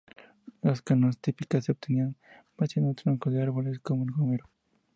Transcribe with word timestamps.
Las 0.63 0.81
canoas 0.81 1.19
típicas 1.19 1.65
se 1.65 1.73
obtenían 1.73 2.15
vaciando 2.57 2.95
troncos 2.95 3.33
de 3.35 3.43
árboles 3.43 3.77
como 3.77 4.03
el 4.03 4.09
gomero. 4.11 4.49